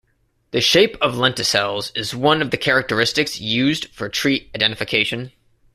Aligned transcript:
The 0.49 0.61
shape 0.61 0.97
of 0.99 1.13
lenticels 1.13 1.95
is 1.95 2.15
one 2.15 2.41
of 2.41 2.49
the 2.49 2.57
characteristics 2.57 3.39
used 3.39 3.85
for 3.89 4.09
tree 4.09 4.49
identification. 4.55 5.31